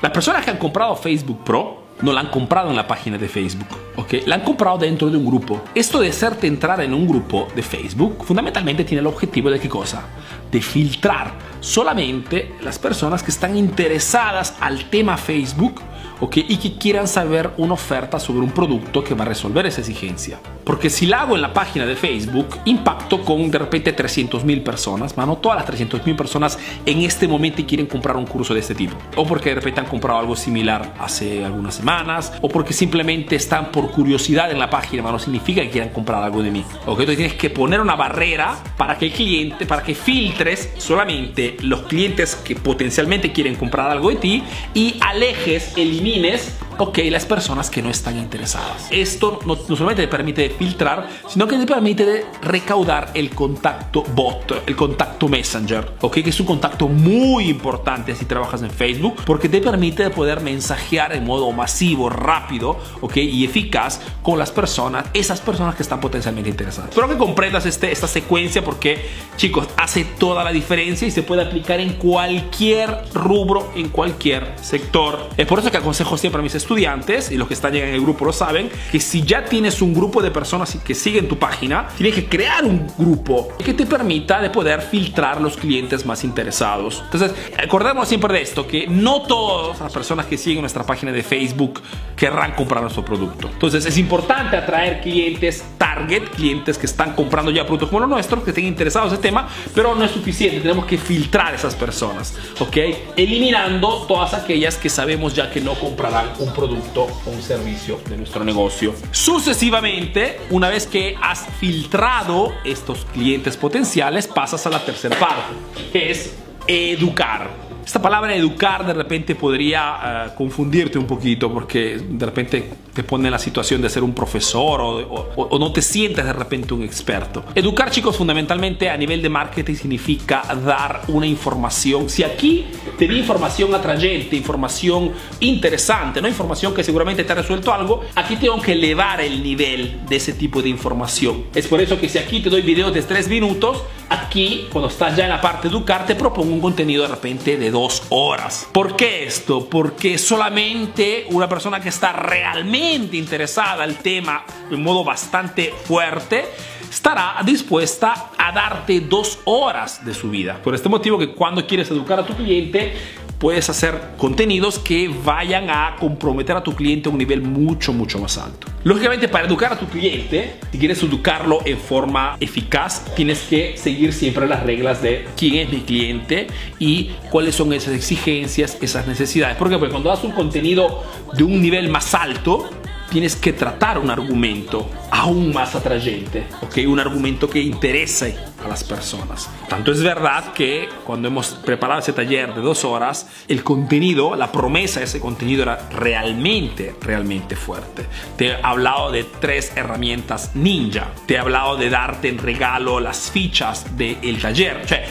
Las 0.00 0.12
personas 0.12 0.44
que 0.44 0.50
han 0.50 0.58
comprado 0.58 0.94
Facebook 0.96 1.42
Pro 1.44 1.89
no 2.02 2.12
la 2.12 2.20
han 2.20 2.30
comprado 2.30 2.70
en 2.70 2.76
la 2.76 2.86
página 2.86 3.18
de 3.18 3.28
Facebook, 3.28 3.68
¿ok? 3.96 4.14
La 4.26 4.36
han 4.36 4.42
comprado 4.42 4.78
dentro 4.78 5.10
de 5.10 5.16
un 5.16 5.26
grupo. 5.26 5.62
Esto 5.74 6.00
de 6.00 6.08
hacerte 6.08 6.46
entrar 6.46 6.80
en 6.80 6.94
un 6.94 7.06
grupo 7.06 7.48
de 7.54 7.62
Facebook 7.62 8.24
fundamentalmente 8.24 8.84
tiene 8.84 9.00
el 9.00 9.06
objetivo 9.06 9.50
de 9.50 9.60
qué 9.60 9.68
cosa? 9.68 10.02
De 10.50 10.60
filtrar 10.60 11.32
solamente 11.60 12.54
las 12.62 12.78
personas 12.78 13.22
que 13.22 13.30
están 13.30 13.56
interesadas 13.56 14.56
al 14.60 14.88
tema 14.90 15.16
Facebook 15.16 15.80
y 16.20 16.56
que 16.56 16.74
quieran 16.74 17.08
saber 17.08 17.50
una 17.56 17.74
oferta 17.74 18.20
sobre 18.20 18.40
un 18.40 18.50
producto 18.50 19.02
que 19.02 19.14
va 19.14 19.24
a 19.24 19.28
resolver 19.28 19.66
esa 19.66 19.80
exigencia. 19.80 20.38
Porque 20.64 20.90
si 20.90 21.06
la 21.06 21.22
hago 21.22 21.34
en 21.34 21.42
la 21.42 21.52
página 21.52 21.86
de 21.86 21.96
Facebook, 21.96 22.58
impacto 22.66 23.22
con 23.22 23.50
de 23.50 23.58
repente 23.58 23.92
300 23.92 24.44
mil 24.44 24.62
personas, 24.62 25.16
mano, 25.16 25.38
todas 25.38 25.56
las 25.56 25.66
300 25.66 26.04
mil 26.06 26.16
personas 26.16 26.58
en 26.84 27.00
este 27.02 27.26
momento 27.26 27.64
quieren 27.66 27.86
comprar 27.86 28.16
un 28.16 28.26
curso 28.26 28.54
de 28.54 28.60
este 28.60 28.74
tipo. 28.74 28.96
O 29.16 29.26
porque 29.26 29.50
de 29.50 29.56
repente 29.56 29.80
han 29.80 29.86
comprado 29.86 30.20
algo 30.20 30.36
similar 30.36 30.94
hace 31.00 31.44
algunas 31.44 31.74
semanas, 31.74 32.32
o 32.40 32.48
porque 32.48 32.72
simplemente 32.72 33.36
están 33.36 33.70
por 33.72 33.90
curiosidad 33.90 34.50
en 34.50 34.58
la 34.58 34.68
página, 34.68 35.02
no 35.02 35.18
significa 35.18 35.62
que 35.62 35.70
quieran 35.70 35.90
comprar 35.90 36.22
algo 36.22 36.42
de 36.42 36.50
mí. 36.50 36.64
¿ok? 36.86 37.00
Entonces 37.00 37.16
tienes 37.16 37.34
que 37.34 37.50
poner 37.50 37.80
una 37.80 37.96
barrera 37.96 38.56
para 38.76 38.96
que 38.98 39.06
el 39.06 39.12
cliente, 39.12 39.66
para 39.66 39.82
que 39.82 39.94
filtres 39.94 40.72
solamente 40.78 41.56
los 41.62 41.82
clientes 41.82 42.36
que 42.36 42.54
potencialmente 42.56 43.32
quieren 43.32 43.54
comprar 43.56 43.90
algo 43.90 44.10
de 44.10 44.16
ti 44.16 44.42
y 44.74 44.96
alejes, 45.00 45.72
elimines 45.76 46.09
mil·límeters 46.10 46.69
ok, 46.80 46.98
las 47.10 47.26
personas 47.26 47.68
que 47.68 47.82
no 47.82 47.90
están 47.90 48.16
interesadas. 48.16 48.88
Esto 48.90 49.40
no, 49.44 49.54
solamente 49.54 50.02
te 50.02 50.08
permite 50.08 50.48
filtrar, 50.48 51.08
sino 51.28 51.46
que 51.46 51.58
te 51.58 51.66
permite 51.66 52.24
recaudar 52.40 53.10
el 53.12 53.30
contacto 53.30 54.02
bot, 54.14 54.62
el 54.66 54.74
contacto 54.74 55.28
messenger, 55.28 55.92
ok, 56.00 56.14
que 56.14 56.30
es 56.30 56.40
un 56.40 56.46
contacto 56.46 56.88
muy 56.88 57.50
importante 57.50 58.14
si 58.14 58.24
trabajas 58.24 58.62
en 58.62 58.70
Facebook, 58.70 59.16
porque 59.26 59.50
te 59.50 59.60
permite 59.60 60.08
poder 60.08 60.40
mensajear 60.40 61.12
en 61.12 61.26
modo 61.26 61.52
masivo, 61.52 62.08
rápido, 62.08 62.78
ok, 63.02 63.18
y 63.18 63.44
eficaz 63.44 64.00
con 64.22 64.38
las 64.38 64.50
personas, 64.50 65.04
esas 65.12 65.40
personas 65.40 65.74
que 65.74 65.82
están 65.82 66.00
potencialmente 66.00 66.48
interesadas. 66.48 66.90
Espero 66.90 67.08
que 67.08 67.18
comprendas 67.18 67.66
este, 67.66 67.92
esta 67.92 68.08
secuencia 68.08 68.64
porque, 68.64 69.06
chicos, 69.36 69.68
hace 69.76 70.04
toda 70.04 70.44
la 70.44 70.50
diferencia 70.50 71.06
y 71.06 71.10
se 71.10 71.22
puede 71.22 71.42
aplicar 71.42 71.78
en 71.78 71.92
cualquier 71.94 73.02
rubro, 73.12 73.70
en 73.76 73.90
cualquier 73.90 74.54
sector. 74.62 75.28
Es 75.36 75.46
por 75.46 75.58
eso 75.58 75.70
que 75.70 75.76
aconsejo 75.76 76.16
siempre 76.16 76.40
a 76.40 76.42
mis 76.42 76.54
estudiantes, 76.54 76.69
y 76.78 77.36
los 77.36 77.48
que 77.48 77.54
están 77.54 77.74
en 77.74 77.88
el 77.88 78.00
grupo 78.00 78.24
lo 78.24 78.32
saben, 78.32 78.70
que 78.92 79.00
si 79.00 79.22
ya 79.22 79.44
tienes 79.44 79.82
un 79.82 79.92
grupo 79.92 80.22
de 80.22 80.30
personas 80.30 80.76
que 80.84 80.94
siguen 80.94 81.28
tu 81.28 81.36
página, 81.36 81.88
tienes 81.96 82.14
que 82.14 82.28
crear 82.28 82.64
un 82.64 82.86
grupo 82.96 83.48
que 83.64 83.74
te 83.74 83.86
permita 83.86 84.40
de 84.40 84.50
poder 84.50 84.80
filtrar 84.80 85.40
los 85.40 85.56
clientes 85.56 86.06
más 86.06 86.22
interesados. 86.22 87.02
Entonces, 87.04 87.32
acordemos 87.58 88.08
siempre 88.08 88.32
de 88.34 88.42
esto, 88.42 88.66
que 88.66 88.86
no 88.86 89.22
todas 89.22 89.80
las 89.80 89.92
personas 89.92 90.26
que 90.26 90.38
siguen 90.38 90.60
nuestra 90.60 90.84
página 90.84 91.10
de 91.10 91.22
Facebook 91.22 91.82
querrán 92.16 92.52
comprar 92.52 92.82
nuestro 92.82 93.04
producto. 93.04 93.48
Entonces, 93.52 93.84
es 93.86 93.98
importante 93.98 94.56
atraer 94.56 95.00
clientes 95.00 95.64
target, 95.76 96.28
clientes 96.30 96.78
que 96.78 96.86
están 96.86 97.14
comprando 97.14 97.50
ya 97.50 97.64
productos 97.64 97.88
como 97.88 98.00
los 98.00 98.08
nuestros, 98.08 98.44
que 98.44 98.50
estén 98.50 98.66
interesados 98.66 99.10
en 99.10 99.14
este 99.16 99.28
tema, 99.28 99.48
pero 99.74 99.94
no 99.94 100.04
es 100.04 100.10
suficiente, 100.12 100.60
tenemos 100.60 100.84
que 100.86 100.98
filtrar 100.98 101.54
esas 101.54 101.74
personas, 101.74 102.34
¿ok? 102.60 102.76
Eliminando 103.16 104.04
todas 104.06 104.34
aquellas 104.34 104.76
que 104.76 104.88
sabemos 104.88 105.34
ya 105.34 105.50
que 105.50 105.60
no 105.60 105.74
comprarán 105.74 106.30
un 106.38 106.49
un 106.50 106.54
producto 106.54 107.02
o 107.04 107.30
un 107.30 107.42
servicio 107.42 108.00
de 108.08 108.16
nuestro 108.16 108.44
negocio. 108.44 108.94
Sucesivamente, 109.12 110.40
una 110.50 110.68
vez 110.68 110.86
que 110.86 111.16
has 111.20 111.46
filtrado 111.58 112.52
estos 112.64 113.04
clientes 113.06 113.56
potenciales, 113.56 114.26
pasas 114.26 114.66
a 114.66 114.70
la 114.70 114.84
tercera 114.84 115.18
parte, 115.18 115.54
que 115.92 116.10
es 116.10 116.34
educar. 116.66 117.69
Esta 117.90 118.00
palabra 118.00 118.36
educar 118.36 118.86
de 118.86 118.92
repente 118.92 119.34
podría 119.34 120.28
uh, 120.30 120.36
confundirte 120.36 120.96
un 120.96 121.06
poquito 121.06 121.52
porque 121.52 122.00
de 122.00 122.24
repente 122.24 122.70
te 122.94 123.02
pone 123.02 123.26
en 123.26 123.32
la 123.32 123.38
situación 123.40 123.82
de 123.82 123.90
ser 123.90 124.04
un 124.04 124.14
profesor 124.14 124.80
o, 124.80 124.98
o, 125.00 125.42
o, 125.42 125.58
no 125.58 125.72
te 125.72 125.82
sientes 125.82 126.24
de 126.24 126.32
repente 126.32 126.72
un 126.72 126.84
experto. 126.84 127.42
Educar 127.52 127.90
chicos 127.90 128.16
fundamentalmente 128.16 128.88
a 128.88 128.96
nivel 128.96 129.20
de 129.20 129.28
marketing 129.28 129.74
significa 129.74 130.42
dar 130.64 131.02
una 131.08 131.26
información. 131.26 132.08
Si 132.08 132.22
aquí 132.22 132.66
te 132.96 133.08
di 133.08 133.18
información 133.18 133.74
atrayente, 133.74 134.36
información 134.36 135.10
interesante, 135.40 136.22
no 136.22 136.28
información 136.28 136.72
que 136.72 136.84
seguramente 136.84 137.24
te 137.24 137.32
ha 137.32 137.34
resuelto 137.34 137.72
algo, 137.72 138.02
aquí 138.14 138.36
tengo 138.36 138.62
que 138.62 138.74
elevar 138.74 139.20
el 139.20 139.42
nivel 139.42 140.02
de 140.08 140.14
ese 140.14 140.34
tipo 140.34 140.62
de 140.62 140.68
información. 140.68 141.46
Es 141.56 141.66
por 141.66 141.80
eso 141.80 141.98
que 141.98 142.08
si 142.08 142.18
aquí 142.18 142.38
te 142.38 142.50
doy 142.50 142.62
videos 142.62 142.94
de 142.94 143.02
3 143.02 143.28
minutos, 143.28 143.82
aquí 144.30 144.68
cuando 144.70 144.88
estás 144.88 145.16
ya 145.16 145.24
en 145.24 145.30
la 145.30 145.40
parte 145.40 145.68
de 145.68 145.74
educar 145.74 146.06
te 146.06 146.14
propongo 146.14 146.54
un 146.54 146.60
contenido 146.60 147.02
de 147.02 147.08
repente 147.08 147.56
de 147.56 147.68
dos 147.68 148.04
horas. 148.10 148.68
¿Por 148.70 148.94
qué 148.94 149.24
esto? 149.24 149.68
Porque 149.68 150.18
solamente 150.18 151.26
una 151.30 151.48
persona 151.48 151.80
que 151.80 151.88
está 151.88 152.12
realmente 152.12 153.16
interesada 153.16 153.82
al 153.82 153.96
tema 153.96 154.44
de 154.70 154.76
modo 154.76 155.02
bastante 155.02 155.74
fuerte 155.84 156.44
estará 156.88 157.42
dispuesta 157.44 158.30
a 158.38 158.52
darte 158.52 159.00
dos 159.00 159.40
horas 159.46 160.04
de 160.04 160.14
su 160.14 160.30
vida. 160.30 160.62
Por 160.62 160.76
este 160.76 160.88
motivo 160.88 161.18
que 161.18 161.34
cuando 161.34 161.66
quieres 161.66 161.90
educar 161.90 162.20
a 162.20 162.24
tu 162.24 162.36
cliente, 162.36 162.94
puedes 163.40 163.70
hacer 163.70 163.98
contenidos 164.18 164.78
que 164.78 165.08
vayan 165.08 165.70
a 165.70 165.96
comprometer 165.98 166.56
a 166.56 166.62
tu 166.62 166.74
cliente 166.74 167.08
a 167.08 167.12
un 167.12 167.16
nivel 167.16 167.40
mucho, 167.40 167.92
mucho 167.92 168.18
más 168.18 168.36
alto. 168.36 168.66
Lógicamente, 168.84 169.28
para 169.28 169.46
educar 169.46 169.72
a 169.72 169.78
tu 169.78 169.86
cliente, 169.86 170.56
si 170.70 170.78
quieres 170.78 171.02
educarlo 171.02 171.60
en 171.64 171.78
forma 171.78 172.36
eficaz, 172.38 173.06
tienes 173.16 173.40
que 173.40 173.78
seguir 173.78 174.12
siempre 174.12 174.46
las 174.46 174.62
reglas 174.62 175.00
de 175.00 175.26
quién 175.38 175.54
es 175.54 175.72
mi 175.72 175.80
cliente 175.80 176.48
y 176.78 177.12
cuáles 177.30 177.54
son 177.54 177.72
esas 177.72 177.94
exigencias, 177.94 178.76
esas 178.82 179.06
necesidades. 179.06 179.56
Porque 179.56 179.78
cuando 179.78 180.10
das 180.10 180.22
un 180.22 180.32
contenido 180.32 181.02
de 181.32 181.42
un 181.42 181.62
nivel 181.62 181.88
más 181.88 182.14
alto, 182.14 182.68
tienes 183.10 183.36
que 183.36 183.54
tratar 183.54 183.98
un 183.98 184.10
argumento 184.10 184.86
aún 185.10 185.52
más 185.52 185.74
atrayente, 185.74 186.46
¿ok? 186.62 186.78
Un 186.86 187.00
argumento 187.00 187.48
que 187.48 187.60
interese 187.60 188.36
a 188.64 188.68
las 188.68 188.84
personas. 188.84 189.48
Tanto 189.68 189.92
es 189.92 190.02
verdad 190.02 190.52
que 190.52 190.88
cuando 191.04 191.28
hemos 191.28 191.48
preparado 191.48 192.00
ese 192.00 192.12
taller 192.12 192.54
de 192.54 192.60
dos 192.60 192.84
horas, 192.84 193.28
el 193.48 193.64
contenido, 193.64 194.36
la 194.36 194.52
promesa 194.52 195.00
de 195.00 195.06
ese 195.06 195.20
contenido 195.20 195.62
era 195.62 195.88
realmente, 195.90 196.94
realmente 197.00 197.56
fuerte. 197.56 198.06
Te 198.36 198.48
he 198.48 198.56
hablado 198.62 199.10
de 199.10 199.24
tres 199.24 199.72
herramientas 199.76 200.54
ninja. 200.54 201.08
Te 201.26 201.34
he 201.34 201.38
hablado 201.38 201.76
de 201.76 201.90
darte 201.90 202.28
en 202.28 202.38
regalo 202.38 203.00
las 203.00 203.30
fichas 203.30 203.96
del 203.96 204.40
taller. 204.40 204.82
O 204.84 204.88
sea, 204.88 205.04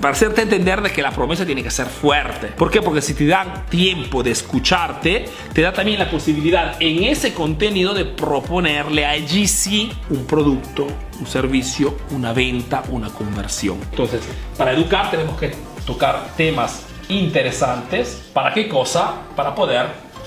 para 0.00 0.12
hacerte 0.12 0.42
entender 0.42 0.82
de 0.82 0.92
que 0.92 1.02
la 1.02 1.10
promesa 1.10 1.46
tiene 1.46 1.62
que 1.62 1.70
ser 1.70 1.86
fuerte. 1.86 2.48
¿Por 2.48 2.70
qué? 2.70 2.82
Porque 2.82 3.00
si 3.00 3.14
te 3.14 3.26
dan 3.26 3.66
tiempo 3.66 4.22
de 4.22 4.32
escucharte, 4.32 5.24
te 5.52 5.62
da 5.62 5.72
también 5.72 5.98
la 5.98 6.10
posibilidad 6.10 6.76
en 6.80 7.04
ese 7.04 7.32
contenido 7.32 7.94
de 7.94 8.04
proponerle 8.04 9.06
a 9.06 9.16
allí 9.32 9.48
sí 9.48 9.90
un 10.10 10.26
producto, 10.26 10.86
un 11.18 11.26
servicio, 11.26 11.96
una 12.10 12.34
venta, 12.34 12.82
una 12.90 13.08
conversión. 13.08 13.78
Entonces, 13.90 14.20
para 14.58 14.72
educar 14.72 15.10
tenemos 15.10 15.38
que 15.40 15.54
tocar 15.86 16.34
temas 16.36 16.84
interesantes. 17.08 18.28
¿Para 18.34 18.52
qué 18.52 18.68
cosa? 18.68 19.22
Para 19.34 19.54
poder 19.54 19.86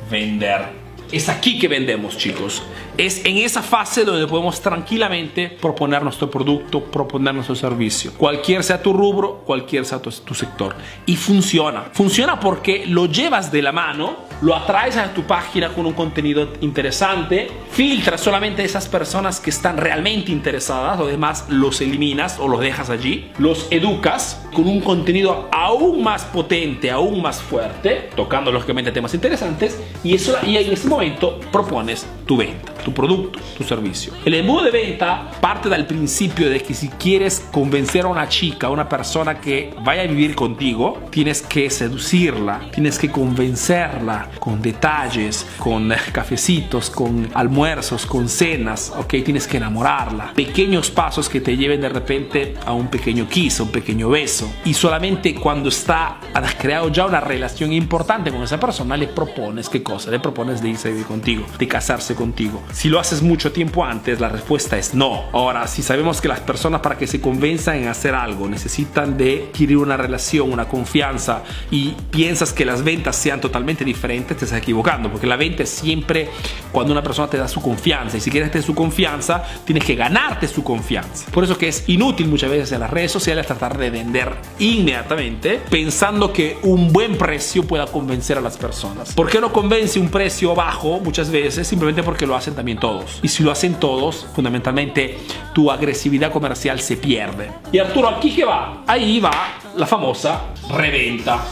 vender. 0.09 0.84
Es 1.11 1.29
aquí 1.29 1.59
que 1.59 1.67
vendemos, 1.67 2.17
chicos. 2.17 2.63
Es 2.97 3.25
en 3.25 3.37
esa 3.37 3.61
fase 3.61 4.05
donde 4.05 4.25
podemos 4.27 4.61
tranquilamente 4.61 5.49
proponer 5.49 6.01
nuestro 6.01 6.29
producto, 6.29 6.81
proponer 6.83 7.33
nuestro 7.33 7.55
servicio. 7.55 8.13
Cualquier 8.17 8.63
sea 8.63 8.81
tu 8.81 8.93
rubro, 8.93 9.43
cualquier 9.45 9.85
sea 9.85 10.01
tu, 10.01 10.09
tu, 10.11 10.33
sector. 10.33 10.75
Y 11.05 11.15
funciona. 11.15 11.85
Funciona 11.91 12.39
porque 12.39 12.85
lo 12.85 13.05
llevas 13.05 13.51
de 13.51 13.61
la 13.61 13.71
mano, 13.71 14.25
lo 14.41 14.55
atraes 14.55 14.97
a 14.97 15.13
tu 15.13 15.23
página 15.23 15.69
con 15.69 15.85
un 15.85 15.93
contenido 15.93 16.47
interesante, 16.61 17.49
filtras 17.71 18.21
solamente 18.21 18.63
esas 18.63 18.87
personas 18.87 19.39
que 19.39 19.49
están 19.49 19.77
realmente 19.77 20.31
interesadas, 20.31 20.97
los 20.99 21.09
demás 21.09 21.45
los 21.49 21.81
eliminas 21.81 22.39
o 22.39 22.47
los 22.47 22.61
dejas 22.61 22.89
allí, 22.89 23.31
los 23.37 23.67
educas 23.71 24.41
con 24.53 24.67
un 24.67 24.81
contenido 24.81 25.49
aún 25.51 26.03
más 26.03 26.23
potente, 26.23 26.89
aún 26.89 27.21
más 27.21 27.41
fuerte, 27.41 28.09
tocando 28.15 28.51
lógicamente 28.51 28.91
temas 28.91 29.13
interesantes, 29.13 29.79
y, 30.03 30.15
eso, 30.15 30.37
y 30.45 30.57
en 30.57 30.71
momento 30.95 31.37
propones 31.51 32.07
tu 32.25 32.37
venta, 32.37 32.71
tu 32.85 32.93
producto, 32.93 33.39
tu 33.57 33.63
servicio. 33.63 34.13
El 34.23 34.35
embudo 34.35 34.63
de 34.63 34.71
venta 34.71 35.31
parte 35.41 35.67
del 35.67 35.87
principio 35.87 36.49
de 36.49 36.61
que 36.61 36.75
si 36.75 36.87
quieres 36.89 37.39
convencer 37.51 38.05
a 38.05 38.09
una 38.09 38.29
chica, 38.29 38.67
a 38.67 38.69
una 38.69 38.87
persona 38.87 39.41
que 39.41 39.73
vaya 39.83 40.03
a 40.03 40.05
vivir 40.05 40.35
contigo, 40.35 41.01
tienes 41.09 41.41
que 41.41 41.69
seducirla, 41.71 42.61
tienes 42.71 42.99
que 42.99 43.09
convencerla 43.09 44.29
con 44.39 44.61
detalles, 44.61 45.47
con 45.57 45.91
cafecitos, 46.13 46.91
con 46.91 47.27
almuerzos, 47.33 48.05
con 48.05 48.29
cenas, 48.29 48.93
ok, 48.95 49.15
tienes 49.25 49.47
que 49.47 49.57
enamorarla. 49.57 50.33
Pequeños 50.35 50.91
pasos 50.91 51.27
que 51.27 51.41
te 51.41 51.57
lleven 51.57 51.81
de 51.81 51.89
repente 51.89 52.53
a 52.65 52.73
un 52.73 52.87
pequeño 52.87 53.27
kiss, 53.27 53.61
un 53.61 53.69
pequeño 53.69 54.09
beso. 54.09 54.47
Y 54.63 54.75
solamente 54.75 55.33
cuando 55.33 55.69
está, 55.69 56.19
has 56.33 56.53
creado 56.53 56.89
ya 56.89 57.07
una 57.07 57.19
relación 57.19 57.73
importante 57.73 58.31
con 58.31 58.43
esa 58.43 58.59
persona, 58.59 58.95
le 58.95 59.07
propones 59.07 59.69
qué 59.69 59.81
cosa, 59.81 60.11
le 60.11 60.19
propones 60.19 60.61
de 60.61 60.69
irse 60.69 60.89
a 60.89 60.91
vivir 60.91 61.07
contigo, 61.07 61.45
de 61.57 61.67
casarse 61.67 62.13
contigo. 62.13 62.61
Si 62.75 62.89
lo 62.89 62.99
haces 62.99 63.21
mucho 63.21 63.53
tiempo 63.53 63.85
antes, 63.85 64.19
la 64.19 64.27
respuesta 64.27 64.77
es 64.77 64.93
no. 64.93 65.29
Ahora, 65.31 65.65
si 65.65 65.81
sabemos 65.81 66.19
que 66.19 66.27
las 66.27 66.41
personas 66.41 66.81
para 66.81 66.97
que 66.97 67.07
se 67.07 67.21
convenzan 67.21 67.77
en 67.77 67.87
hacer 67.87 68.13
algo 68.13 68.49
necesitan 68.49 69.17
de 69.17 69.45
adquirir 69.47 69.77
una 69.77 69.95
relación, 69.95 70.51
una 70.51 70.67
confianza 70.67 71.43
y 71.71 71.91
piensas 72.11 72.51
que 72.51 72.65
las 72.65 72.83
ventas 72.83 73.15
sean 73.15 73.39
totalmente 73.39 73.85
diferentes, 73.85 74.35
te 74.35 74.43
estás 74.43 74.59
equivocando, 74.59 75.09
porque 75.09 75.25
la 75.25 75.37
venta 75.37 75.63
es 75.63 75.69
siempre 75.69 76.29
cuando 76.73 76.91
una 76.91 77.01
persona 77.01 77.29
te 77.29 77.37
da 77.37 77.47
su 77.47 77.61
confianza 77.61 78.17
y 78.17 78.19
si 78.19 78.29
quieres 78.29 78.51
tener 78.51 78.65
su 78.65 78.75
confianza, 78.75 79.41
tienes 79.63 79.85
que 79.85 79.95
ganarte 79.95 80.45
su 80.49 80.61
confianza. 80.61 81.31
Por 81.31 81.45
eso 81.45 81.57
que 81.57 81.69
es 81.69 81.85
inútil 81.87 82.27
muchas 82.27 82.51
veces 82.51 82.73
en 82.73 82.81
las 82.81 82.89
redes 82.89 83.09
sociales 83.09 83.47
tratar 83.47 83.77
de 83.77 83.89
vender 83.89 84.35
inmediatamente 84.59 85.61
pensando 85.69 86.33
que 86.33 86.57
un 86.63 86.91
buen 86.91 87.17
precio 87.17 87.63
pueda 87.63 87.85
convencer 87.85 88.37
a 88.37 88.41
las 88.41 88.57
personas. 88.57 89.13
¿Por 89.13 89.29
qué 89.29 89.39
no 89.39 89.53
convence 89.53 89.97
un 89.97 90.09
precio 90.09 90.53
bajo 90.53 90.99
muchas 90.99 91.31
veces? 91.31 91.65
Simplemente 91.65 92.03
porque 92.03 92.27
lo 92.27 92.35
hacen 92.35 92.53
también 92.53 92.64
todos. 92.73 93.19
Y 93.21 93.27
si 93.27 93.43
lo 93.43 93.51
hacen 93.51 93.75
todos, 93.75 94.25
fundamentalmente 94.33 95.19
tu 95.53 95.69
agresividad 95.69 96.31
comercial 96.31 96.79
se 96.79 96.97
pierde. 96.97 97.51
Y 97.71 97.77
Arturo, 97.77 98.09
¿aquí 98.09 98.33
qué 98.33 98.45
va? 98.45 98.83
Ahí 98.87 99.19
va 99.19 99.59
la 99.77 99.85
famosa 99.85 100.45
reventa. 100.71 101.43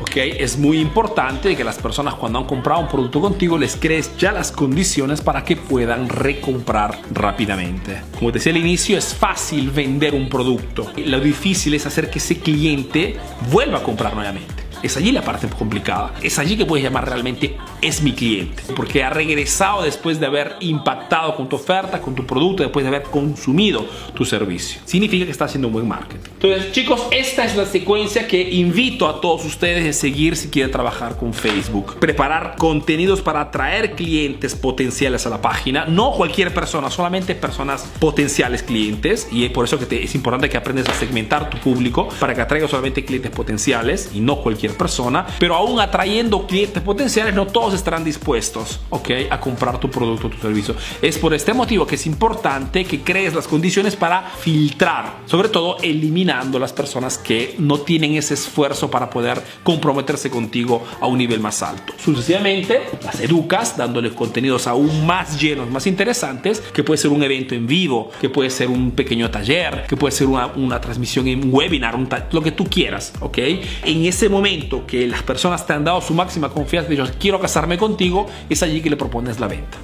¿ok? 0.00 0.16
Es 0.16 0.58
muy 0.58 0.78
importante 0.78 1.56
que 1.56 1.64
las 1.64 1.78
personas 1.78 2.14
cuando 2.14 2.38
han 2.38 2.44
comprado 2.44 2.80
un 2.80 2.88
producto 2.88 3.20
contigo 3.20 3.58
les 3.58 3.76
crees 3.76 4.16
ya 4.16 4.32
las 4.32 4.52
condiciones 4.52 5.20
para 5.20 5.44
que 5.44 5.56
puedan 5.56 6.08
recomprar 6.08 7.00
rápidamente. 7.12 8.02
Como 8.18 8.30
te 8.32 8.38
decía 8.38 8.52
al 8.52 8.58
inicio, 8.58 8.98
es 8.98 9.14
fácil 9.14 9.70
vender 9.70 10.14
un 10.14 10.28
producto. 10.28 10.90
Lo 10.96 11.20
difícil 11.20 11.74
es 11.74 11.86
hacer 11.86 12.10
que 12.10 12.18
ese 12.18 12.38
cliente 12.38 13.16
vuelva 13.50 13.78
a 13.78 13.82
comprar 13.82 14.14
nuevamente. 14.14 14.68
Es 14.82 14.96
allí 14.96 15.10
la 15.10 15.22
parte 15.22 15.48
complicada. 15.48 16.14
Es 16.22 16.38
allí 16.38 16.56
que 16.56 16.64
puedes 16.64 16.84
llamar 16.84 17.04
realmente 17.08 17.56
es 17.80 18.02
mi 18.02 18.12
cliente. 18.12 18.62
Porque 18.74 19.02
ha 19.02 19.10
regresado 19.10 19.82
después 19.82 20.20
de 20.20 20.26
haber 20.26 20.56
impactado 20.60 21.34
con 21.36 21.48
tu 21.48 21.56
oferta, 21.56 22.00
con 22.00 22.14
tu 22.14 22.26
producto, 22.26 22.62
después 22.62 22.84
de 22.84 22.88
haber 22.88 23.02
consumido 23.02 23.86
tu 24.14 24.24
servicio. 24.24 24.80
Significa 24.84 25.24
que 25.24 25.30
está 25.30 25.46
haciendo 25.46 25.68
un 25.68 25.74
buen 25.74 25.88
marketing. 25.88 26.30
Entonces, 26.32 26.72
chicos, 26.72 27.06
esta 27.10 27.44
es 27.44 27.56
la 27.56 27.66
secuencia 27.66 28.26
que 28.26 28.40
invito 28.40 29.08
a 29.08 29.20
todos 29.20 29.44
ustedes 29.44 29.88
a 29.88 29.98
seguir 29.98 30.36
si 30.36 30.48
quieren 30.48 30.70
trabajar 30.70 31.16
con 31.16 31.32
Facebook. 31.32 31.96
Preparar 31.98 32.56
contenidos 32.56 33.20
para 33.20 33.40
atraer 33.40 33.94
clientes 33.94 34.54
potenciales 34.54 35.26
a 35.26 35.30
la 35.30 35.40
página. 35.40 35.86
No 35.86 36.12
cualquier 36.12 36.52
persona, 36.52 36.90
solamente 36.90 37.34
personas 37.34 37.88
potenciales 37.98 38.62
clientes. 38.62 39.28
Y 39.32 39.44
es 39.44 39.50
por 39.50 39.64
eso 39.64 39.78
que 39.78 39.86
te, 39.86 40.02
es 40.02 40.14
importante 40.14 40.48
que 40.48 40.56
aprendas 40.56 40.88
a 40.88 40.94
segmentar 40.94 41.50
tu 41.50 41.58
público 41.58 42.08
para 42.20 42.34
que 42.34 42.40
atraigas 42.40 42.70
solamente 42.70 43.04
clientes 43.04 43.30
potenciales 43.30 44.10
y 44.14 44.20
no 44.20 44.36
cualquier 44.42 44.72
persona, 44.72 45.26
pero 45.38 45.54
aún 45.54 45.80
atrayendo 45.80 46.46
clientes 46.46 46.82
potenciales, 46.82 47.34
no 47.34 47.46
todos 47.46 47.67
estarán 47.74 48.04
dispuestos, 48.04 48.80
¿ok? 48.90 49.10
A 49.30 49.40
comprar 49.40 49.78
tu 49.78 49.90
producto 49.90 50.28
o 50.28 50.30
tu 50.30 50.38
servicio. 50.38 50.74
Es 51.02 51.18
por 51.18 51.34
este 51.34 51.52
motivo 51.52 51.86
que 51.86 51.94
es 51.94 52.06
importante 52.06 52.84
que 52.84 53.00
crees 53.00 53.34
las 53.34 53.48
condiciones 53.48 53.96
para 53.96 54.22
filtrar, 54.22 55.18
sobre 55.26 55.48
todo 55.48 55.78
eliminando 55.82 56.58
las 56.58 56.72
personas 56.72 57.18
que 57.18 57.54
no 57.58 57.80
tienen 57.80 58.14
ese 58.14 58.34
esfuerzo 58.34 58.90
para 58.90 59.10
poder 59.10 59.42
comprometerse 59.62 60.30
contigo 60.30 60.84
a 61.00 61.06
un 61.06 61.18
nivel 61.18 61.40
más 61.40 61.62
alto. 61.62 61.92
Sucesivamente, 62.02 62.82
las 63.02 63.20
educas 63.20 63.76
dándoles 63.76 64.12
contenidos 64.12 64.66
aún 64.66 65.06
más 65.06 65.40
llenos, 65.40 65.70
más 65.70 65.86
interesantes, 65.86 66.60
que 66.60 66.84
puede 66.84 66.98
ser 66.98 67.10
un 67.10 67.22
evento 67.22 67.54
en 67.54 67.66
vivo, 67.66 68.10
que 68.20 68.28
puede 68.28 68.50
ser 68.50 68.68
un 68.68 68.90
pequeño 68.92 69.30
taller, 69.30 69.86
que 69.88 69.96
puede 69.96 70.12
ser 70.12 70.26
una, 70.26 70.46
una 70.46 70.80
transmisión 70.80 71.28
en 71.28 71.44
un 71.44 71.54
webinar, 71.54 71.94
un 71.94 72.08
lo 72.32 72.42
que 72.42 72.52
tú 72.52 72.64
quieras, 72.64 73.12
¿ok? 73.20 73.38
En 73.84 74.04
ese 74.04 74.28
momento 74.28 74.86
que 74.86 75.06
las 75.06 75.22
personas 75.22 75.66
te 75.66 75.72
han 75.72 75.84
dado 75.84 76.00
su 76.00 76.14
máxima 76.14 76.48
confianza, 76.48 76.88
de 76.88 76.94
ellos 76.94 77.12
quiero 77.18 77.40
casar 77.40 77.57
contigo, 77.78 78.26
es 78.48 78.62
allí 78.62 78.80
que 78.80 78.90
le 78.90 78.96
propones 78.96 79.40
la 79.40 79.48
venta. 79.48 79.78